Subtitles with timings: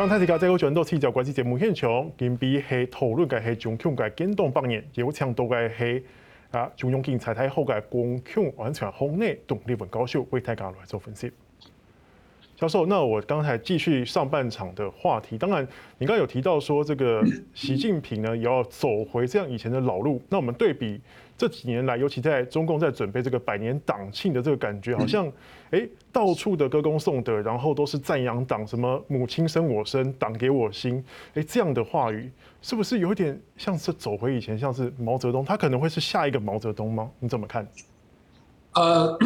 [0.00, 6.02] 刚才提到，在我转到七角关系节目现场，今比系讨论嘅系中共嘅建党百年，有强度嘅系
[6.50, 11.30] 啊，中央警察太好嘅共享安全方面动力文教授为大家来做分析。
[12.60, 15.38] 教授，那我刚才继续上半场的话题。
[15.38, 15.66] 当然，
[15.96, 20.20] 你刚刚有提到说，这个 习近平呢也要走回这样以前的老路。
[20.28, 21.00] 那我们对比
[21.38, 25.32] 这几年来，尤其在中共在准备这个百年党庆的这个感觉，好像
[25.70, 31.02] 诶到处的歌功颂德，然后都是赞扬党，什么母亲生我生，党给我心，
[31.32, 32.30] 诶这样的话语，
[32.60, 35.42] 是不是有点像是走回以前，像是毛泽东？
[35.42, 37.10] 他可能会是下一个毛泽东吗？
[37.20, 37.66] 你怎么看？
[38.74, 39.18] 呃，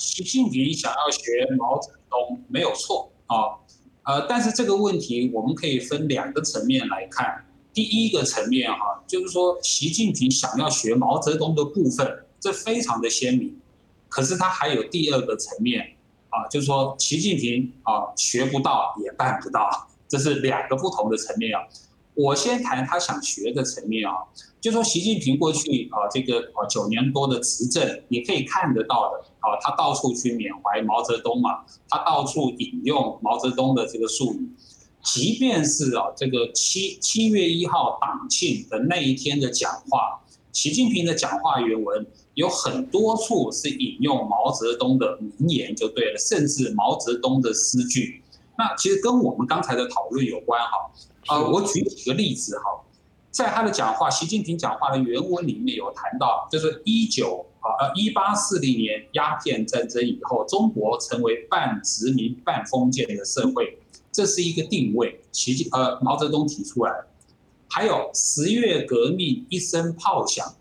[0.00, 3.60] 习近平想要学毛泽东没有错啊，
[4.04, 7.44] 呃，但是这个问题我们可以分两个层面来看。
[7.72, 13.56] 第一个层面哈，就是说习近平想要学毛泽东的部分，这非常的鲜明。
[14.08, 15.96] 可是他还有第二个层面
[16.30, 21.62] 啊，就是说习近平啊学不到也办不到，这是两个不同的层面啊。
[22.20, 24.12] 我先谈他想学的层面啊，
[24.60, 34.50] 就说习近平过去啊这个啊九年多的执政，你可以看得到的啊，他到处去缅怀毛泽东嘛，他到处引用毛泽东的这个术语，
[35.02, 40.20] 即便是啊这个七七月一号党庆的那一天的讲话，
[40.52, 48.22] 习近平的讲话原文有很多处是引用毛泽东的名言就对了，甚至毛泽东的诗句，
[48.58, 50.90] 那其实跟我们刚才的讨论有关哈。
[51.26, 52.80] 啊，我举几个例子哈，
[53.30, 63.78] 在他的讲话，习近平讲话的原文里面有谈到，就是一九啊呃一八四零年鸦片战争以后，中国成为半殖民半封建的社会，
[64.10, 65.20] 这是一个定位。
[65.30, 66.92] 习近呃毛泽东提出来，
[67.68, 70.54] 还有十月革命一声炮响，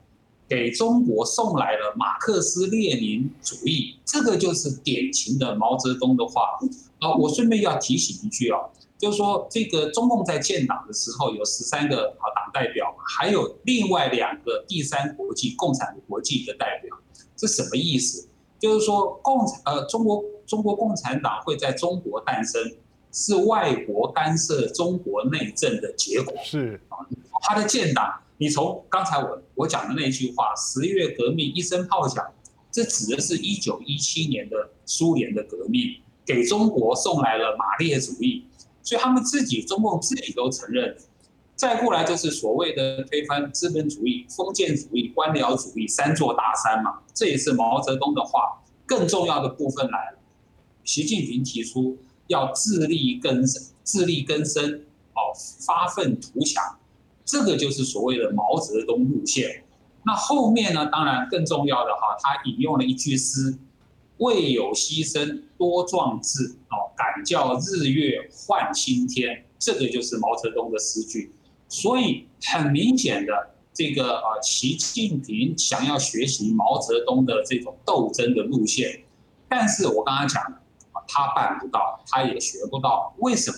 [0.48, 6.60] 给中国送来了马克思列宁主义，这个就是典型的毛泽东的话。
[7.00, 8.60] 啊，我顺便要提醒一句啊。
[9.00, 16.94] 就是说，这个中共在建党的时候有十三个啊党代表，还有另外两个第三国际共产国际的代表，
[17.34, 18.28] 这什么意思？
[18.60, 22.62] 就是说，共产呃中国中国共产党会在中国诞生，
[23.14, 26.34] 是外国干涉中国内政的结果。
[26.44, 26.98] 是啊，
[27.42, 32.26] 他的建党，你从刚才我我讲的那句话，十月革命一声炮响，
[32.70, 38.46] 这指的是一九一七年的苏联的革命，给中国送来了马列主义。
[38.90, 40.98] 所以他们自己，中共自己都承认，
[41.56, 47.02] 再过来就是所谓的推翻资本主义、封建主义、官僚主义三座大山嘛。
[47.14, 48.64] 这也是毛泽东的话。
[48.88, 50.18] 更重要的部分来了，
[50.84, 54.82] 习近平提出要自力更生、自力更生，
[55.14, 55.30] 哦，
[55.64, 56.80] 发愤图强，
[57.24, 59.64] 这个就是所谓的毛泽东路线。
[60.04, 63.60] 那后面呢，当然更重要的哈，他引用了一句诗。
[64.18, 71.36] 为有牺牲多壮志，哦，敢叫日月换青天，这个就是毛泽东的诗句。
[71.68, 79.04] 所以很明显的，这个啊，习近平想要学习毛泽东的这种斗争的路线，
[79.50, 80.58] 但是我刚刚讲的，
[81.08, 83.14] 他办不到，他也学不到。
[83.18, 83.58] 为什么？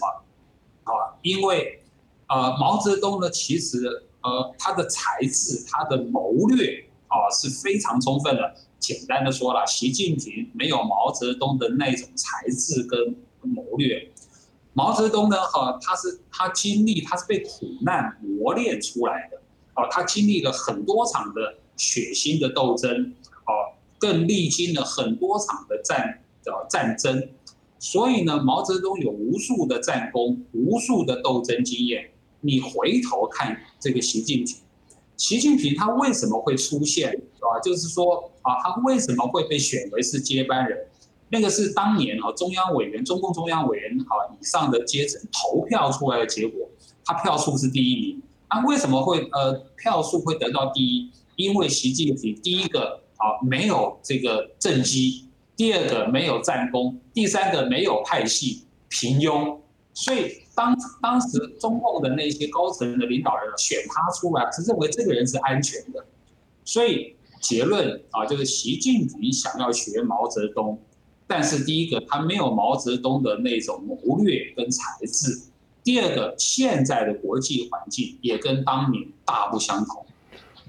[0.84, 1.84] 啊，因为
[2.28, 8.56] 呃，毛泽东呢，其实呃，他的才智、他的谋略啊，是非常充分的。
[8.82, 14.12] 简单的说了，习近平没有毛泽东的那种才智跟谋略。
[14.74, 19.38] 毛泽东呢，哈，他是他经历，他是被苦难磨练出来的，
[19.76, 23.14] 哦，他经历了很多场的血腥的斗争，
[23.46, 27.30] 哦，更历经了很多场的战的战争，
[27.78, 32.10] 所以呢，毛泽东有无数的战功，无数的斗争经验。
[32.40, 34.56] 你回头看这个习近平。
[35.18, 37.12] 习近平他为什么会出现
[37.42, 37.60] 啊？
[37.62, 40.78] 就是说啊，他为什么会被选为是接班人？
[41.30, 46.70] 那个是当年啊中央委员、中共中央委员啊以上的阶层投票出来的结果，
[47.06, 48.22] 他票数是第一名。
[48.50, 51.12] 那为什么会呃票数会得到第一？
[51.36, 59.58] 因为习近平第一个啊没有这个政绩，第二个没有战功，第三个没有派系，平庸，
[59.94, 60.38] 所以。
[60.54, 66.06] 当当时中共的那些高层的领导人选他出来，是认为这个人是安全的，
[66.66, 70.80] 所以结论啊，就是习近平想要学毛泽东，
[71.28, 75.50] 但是第一个他没有毛泽东的那种谋略跟才智，
[75.84, 80.06] 第二个现在的国际环境也跟当年大不相同。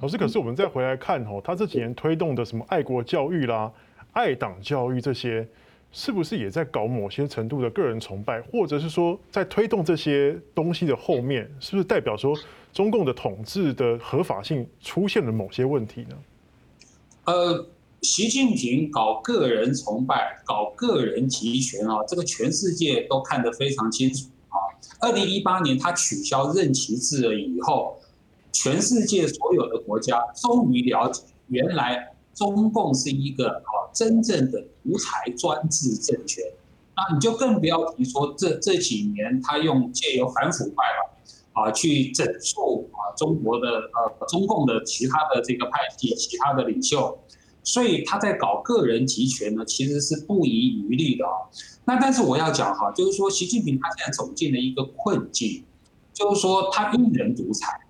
[0.00, 3.70] 老师，可是我们再回来看哦，他这几年推动的什么爱国教育啦、
[4.12, 5.46] 爱党教育这些。
[5.94, 12.34] 是不是也在搞某些程度的个人崇拜，或者是说在推动这些东西的后面，是不是代表说
[12.72, 16.16] 中共的统治的合法性出现了某些问题呢？
[17.24, 17.66] 呃，
[18.00, 24.58] 习近平搞个人崇拜、搞个人集权啊，这个全世界都看得非常清楚啊。
[24.98, 27.96] 二零一八年他取消任期制了以后，
[28.50, 36.42] 全世界所有的国家终于了解，原来中共是一个啊真正的独裁专制政权。
[36.96, 41.11] 那你就更不要提说这这几年他用借由反腐败了，
[41.52, 47.18] 啊去整肃啊中国的呃中共的其他的这个派系、其他的领袖，
[47.62, 51.32] 所以他在搞个人集权呢，其实是不遗余力的啊。
[51.84, 55.64] 那但是我要讲哈，就是说习近平他现在走进了一个困境，
[56.12, 57.80] 就是说他一人独裁，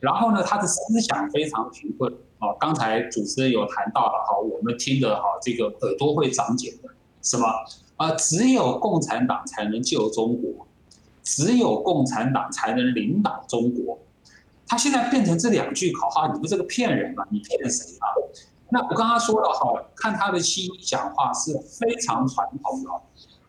[0.00, 2.52] 然后呢他的思想非常贫困啊。
[2.58, 6.90] 刚才主持人有谈到了哈，我们听的哈这个耳朵会长茧的
[7.22, 7.46] 什么？
[7.96, 10.65] 啊，只有共产党才能救中国，
[11.26, 13.98] 只有共产党才能领导中国。
[14.64, 17.26] 他现在变成这两句口号，你不是个骗人吗？
[17.30, 18.06] 你骗谁啊？
[18.70, 22.90] 那我刚刚说了哈，看他的西医讲话是非常传统的。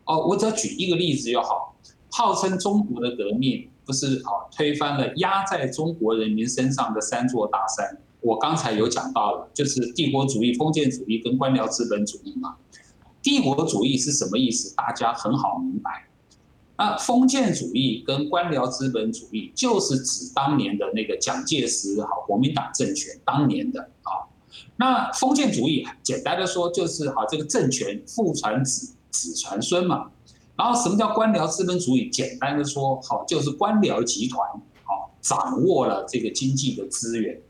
[0.06, 1.76] 哦，我只要举一个例子就好，
[2.10, 7.96] 号称中国的革命不是啊，推翻了压在中国人民身上的三座大山。
[8.20, 12.56] 我刚才有讲到了，就是帝国主义、封建主义跟官僚资本主义嘛。
[13.22, 14.74] 帝国主义是什么意思？
[14.74, 16.07] 大家很好明白。
[16.78, 24.24] 那封建主义跟官僚资本主义，就是指当年的那个蒋介石哈国民党政权当年的啊。
[24.76, 30.08] 那封建主义简单的说，就是哈这个政权父传子，子传孙嘛。
[30.56, 32.08] 然后什么叫官僚资本主义？
[32.08, 34.48] 简单的说，好就是官僚集团
[34.84, 37.40] 好掌握了这个经济的资源。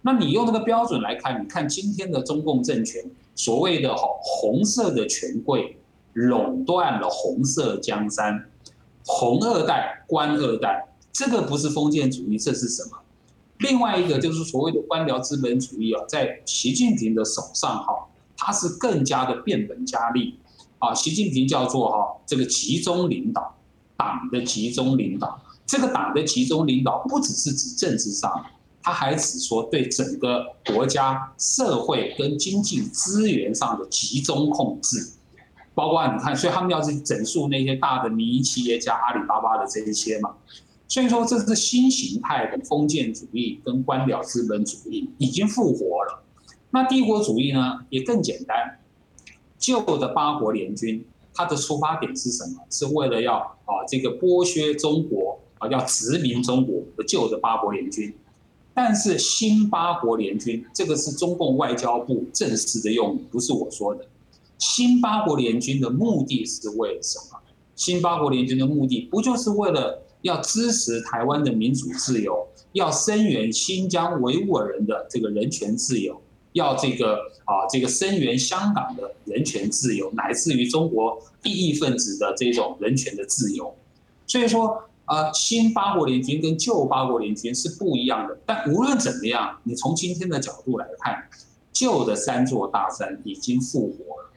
[0.00, 3.04] 那你用那个标准来看，你看今天的中共政权。
[3.34, 5.76] 所谓的哈红色的权贵
[6.12, 8.47] 垄断了红色江山，
[9.10, 12.98] 红二代、官二代，这个不是封建主义，这是什么？
[13.60, 18.06] 另外一个就是所谓的官僚资本主义啊，在习近平的手上哈，
[18.36, 20.38] 它是更加的变本加厉
[20.78, 20.92] 啊。
[20.94, 23.56] 习近平叫做哈这个集中领导，
[23.96, 28.44] 党的集中领导，这个党的集中领导不只是指政治上。
[28.80, 35.10] 他还指说，对整个国家社会跟经济资源上的集中控制，
[35.78, 40.34] 包括你看，所以他们要去整肃那些大的民营企业家，阿里巴巴的这一些嘛。
[40.88, 46.24] 所以说，这是新形态的封建主义跟官僚资本主义已经复活了。
[46.70, 48.80] 那帝国主义呢，也更简单。
[49.56, 52.64] 旧的八国联军，它的出发点是什么？
[52.70, 58.12] 是为了要啊这个剥削中国啊，要殖民中国旧的八国联军。
[58.74, 64.04] 但是新八国联军，这个是中共外交部正式的用语，不是我说的。
[64.58, 67.38] 新八国联军的目的是为了什么？
[67.74, 76.20] 新八国联军的目的不就是为了要支持台湾的民主自由，要声援新疆维吾尔人的这个人权自由，
[76.52, 83.74] 要这个啊这个声援香港的人权自由，乃至于中国异议分子的这种人权的自由。
[84.26, 84.82] 所以说。
[85.08, 91.26] 啊，新八国联军跟旧八国联军是不一样的，但无论怎么样，你从今天的角度来看，
[91.72, 94.27] 旧的三座大山已经复活了，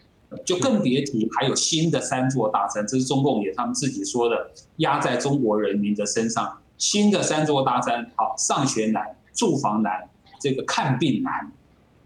[0.45, 6.57] 就更别提还有新的三座大山，这是中共也他们自己说的，压在中国人民的身上。
[6.77, 11.51] 新的三座大山，好，上学难，住房难，这个看病难，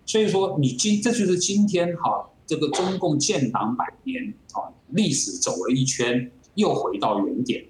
[0.05, 7.63] 所以说你今这就是今天哈，这个中共建党百年啊，历史走了一圈，又回到原点。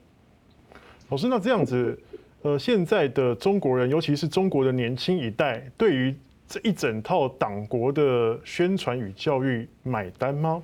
[1.10, 2.00] 老师，那这样子，
[2.42, 6.16] 呃，现在的中国人，尤其是中国的年轻一代，对于
[6.48, 10.64] 这一整套党国的宣传与教育买单吗？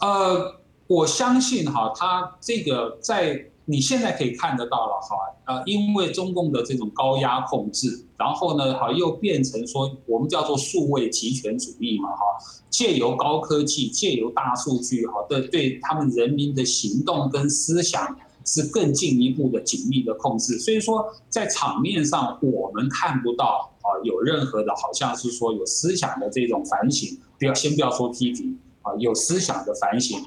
[0.00, 0.54] 呃，
[0.86, 12.24] 我相信哈，他这个在你现在可以看得到了哈，呃，因为中共的这种高压控制，然后呢，哈，又变成说我们叫做数位集权主义嘛，哈，
[12.70, 18.16] 借由高科技，借由大数据，哈，对对他们人民的行动跟思想。
[18.46, 30.24] 是更进一步的紧密的控制，所以说在场面上我们看不到啊有任何的好像是说有思想的这种反省，不要先不要说批评啊，有思想的反省。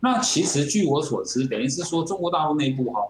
[0.00, 3.00] 那其实据我所知，等于是说中国大陆内部哈，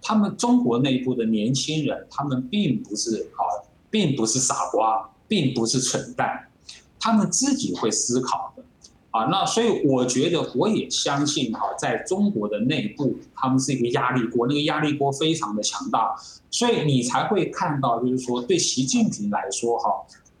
[0.00, 3.42] 他们中国内部的年轻人，他们并不是啊，
[3.90, 6.48] 并不是傻瓜，并不是蠢蛋，
[6.98, 8.62] 他们自己会思考的。
[9.12, 16.14] 啊，那所以我觉得我也相信哈，在中国的内部，他们是一个压力锅，那个压力锅非常的强大，
[16.50, 19.90] 所以你才会看到，就是说对习近平来说哈，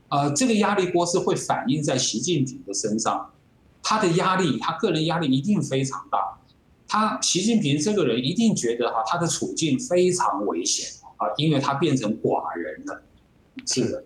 [0.08, 3.30] 呃，这个压力锅是会反映在习近平的身上，
[3.82, 6.38] 他的压力，他个人压力一定非常大，
[6.88, 10.88] 他习近平这个人一定觉得哈，他的处境非常危险
[11.18, 13.02] 啊，因为他变成寡人了，
[13.66, 14.04] 是的，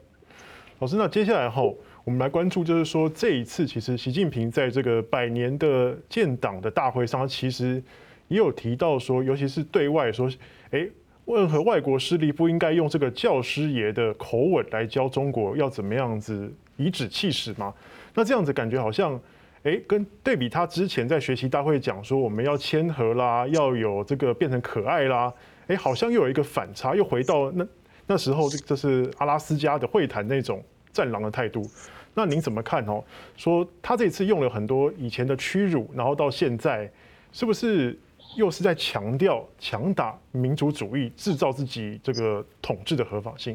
[0.80, 1.76] 老师，那接下来后。
[2.06, 7.82] 我们来关注，就是说这一次，其实习近平在这个百年的建党的大会上，其实
[8.28, 10.30] 也有提到说，尤其是对外说，
[10.70, 10.88] 哎，
[11.24, 17.74] 任何外国势力不应该用这个教师爷的口吻来教中国要怎么样子颐指气使嘛。
[18.14, 19.20] 那这样子感觉好像，
[19.64, 25.34] 哎，跟对比他之前在学习大会讲说我们要谦和啦，要有这个变成可爱啦，
[25.66, 27.66] 哎，好像又有一个反差，又回到那
[28.06, 31.68] 那时候这这是阿拉斯加的会谈那种战狼的态度。
[32.18, 33.04] 那您怎么看哦？
[33.36, 36.90] 说他这次用了很多以前的屈辱，然后到现在，
[37.30, 37.98] 是不是
[38.36, 43.54] 又是在强调强打民族主义，制造自己这个统治的合法性？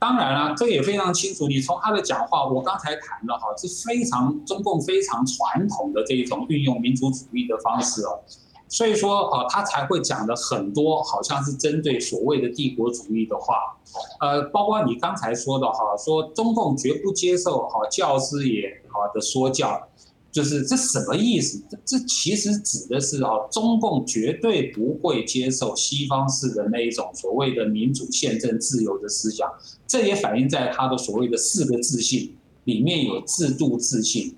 [0.00, 1.46] 当然了，这也非常清楚。
[1.46, 8.20] 你从他的讲话，我刚才谈了哈，是非常中共非常传统的这种运用民族主义的方式哦。
[8.72, 13.76] 所以说啊，他才会讲的很多，好像是针对所谓的帝国主义的话，
[14.18, 19.78] 呃，包括你刚才说的哈，说中共绝不接受哈教师爷哈的说教，
[20.30, 21.62] 就是这什么意思？
[21.68, 29.46] 这这其实指的是啊，中共绝对不会接受西方式的那一种所谓的民主、宪政、自由的思想，
[29.86, 34.34] 这也反映在他的所谓的四个自信里面有制度自信。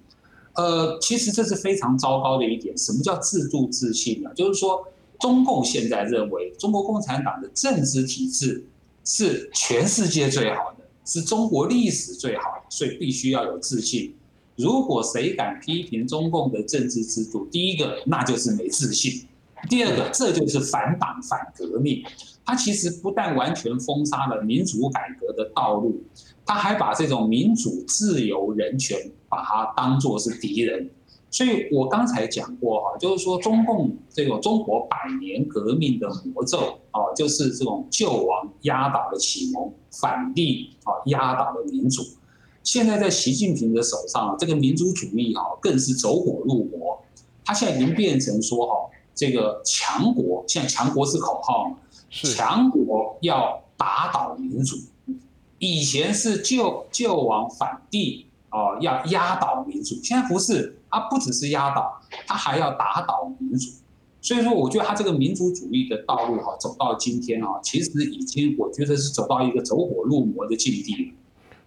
[0.54, 2.76] 呃，其实这是非常糟糕的一点。
[2.78, 4.30] 什么叫制度自信呢？
[4.34, 4.86] 就是说，
[5.18, 8.64] 中共现在认为中国共产党的政治体制
[9.04, 14.14] 是全世界最好的，是中国历史最好的，所以必须要有自信。
[14.56, 19.26] 如果谁敢批评中共的政治制度，第一个那就是没自信，
[19.68, 22.04] 第二个这就是反党反革命。
[22.44, 26.02] 他其实不但完全封杀了民主改革的道路，
[26.44, 28.98] 他还把这种民主、自由、人权。
[29.26, 30.88] 把它当作是敌人，
[31.28, 42.00] 所以我刚才讲过哈，就是说中共这种中国百年革命的魔咒啊，就是这种救亡压倒了启蒙，反帝啊压倒了民主。
[42.62, 47.02] 现在在习近平的手上，这个民族主义啊更是走火入魔。
[47.44, 48.72] 他现在已经变成说哈，
[49.16, 51.76] 这个强国，现在强国是口号嘛，
[52.22, 54.76] 强国要打倒民主，
[55.58, 58.26] 以前是救救亡反帝。
[58.50, 63.68] 哦，要压倒民主，现在不是，他不只是压倒，他还要打倒民主。
[64.20, 71.12] 所以说，我觉得他这个民族主义的道路哈，走到今天啊，其实已经我觉得是走到一个走火入魔的境地了。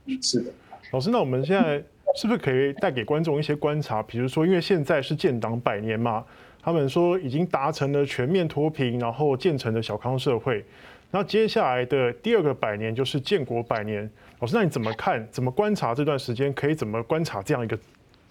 [0.06, 0.52] 嗯，是的。
[0.92, 1.84] 老师，那我们现在
[2.16, 4.02] 是不是可以带给观众一些观察？
[4.02, 6.24] 比如说，因为现在是建党百年嘛，
[6.62, 10.64] 他们说已经达成了全面脱贫，然后建成了小康社会。
[11.10, 14.10] 那接下来的第二个百年就是建国百年，
[14.40, 15.26] 老师，那你怎么看？
[15.32, 16.54] 怎么观察这段时间？
[16.54, 17.80] 可以怎么观察这样一个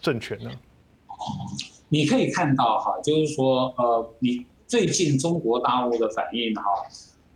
[0.00, 0.50] 政权呢？
[1.88, 6.62] 你可以看到哈，就是说，呃，你最近中国大陆的反应哈，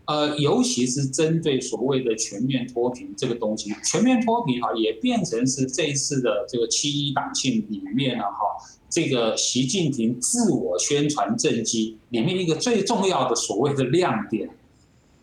[0.05, 8.59] 呃，尤其是针对所谓的全面脱贫这个东西，全面脱贫哈，也变成是这一次的这个七一党庆里面呢哈，
[8.91, 14.51] 这个习近平自我宣传政绩里面一个最重要的所谓的亮点。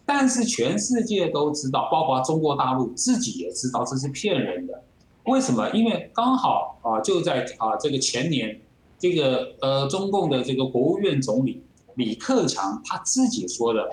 [0.06, 4.82] 但是全世界都知道，包括中国大陆自己也知道这是骗人的。
[5.26, 5.70] 为什么？
[5.72, 8.62] 因为刚好啊，就在啊这个前年，
[8.98, 11.62] 这个呃中共的这个国务院总理
[11.96, 13.86] 李克强他自己说的，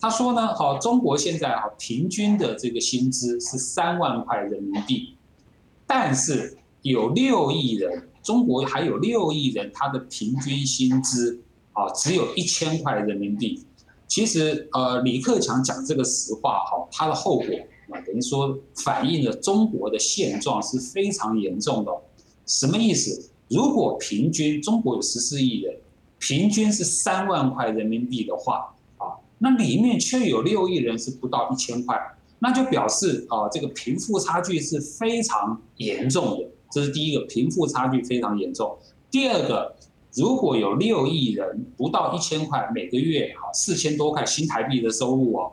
[0.00, 5.14] 他说呢，好，中国现在啊平均的这个薪资是三万块人民币，
[5.86, 11.40] 但是有六亿人，中国还有六亿人，他的平均薪资
[11.72, 13.62] 啊只有一千块人民币。
[14.08, 17.46] 其实，呃，李克强讲这个实话，哈，他的后果
[17.90, 21.92] 啊，等于说反映了中国的现状是非常严重的。
[22.46, 23.30] 什么意思？
[23.48, 25.76] 如果平均中国有十四亿人，
[26.18, 31.98] 平均是三万块人民币的话，啊，那里面却有六亿人是不到一千块，
[32.38, 36.48] 那就表示啊，这个贫富差距是非常严重的。
[36.74, 38.76] 这是第一个，贫富差距非常严重。
[39.10, 39.76] 第二个。
[40.16, 45.52] 如果有六亿人不到一千块每个月，哈，四千多块新台币的收入哦，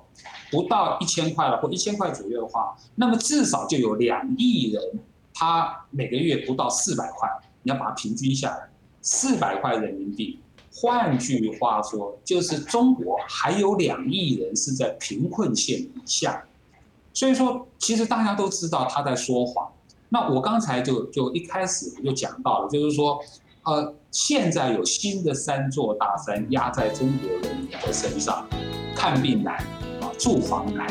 [0.52, 4.84] 不到一千块了或一千块左右的话，那么至少就有两亿人，
[5.34, 7.28] 他每个月不到四百块，
[7.64, 8.70] 你要把它平均下来，
[9.02, 10.40] 四百块人民币。
[10.72, 16.46] 换句话说，就是中国还有两亿人是在贫困线以下。
[17.16, 19.68] 所以说，其实大家都知道他在说谎。
[20.14, 23.20] 那我刚才就就一开始我就讲到了，就是说。
[23.64, 28.44] 呃，现在有新的三座大山压在中国人民的身上，
[28.96, 29.58] 看病难
[30.02, 30.88] 啊，住房难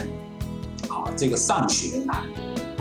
[0.89, 2.23] 啊，这个上学难，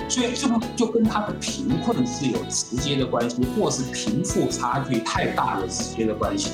[0.07, 6.51] 所以这个就跟他的贫困是有直接的关系，或是贫富差距太大的直接的关系。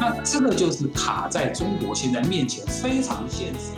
[0.00, 3.76] 那这个就是卡在中国现在面前非常现实。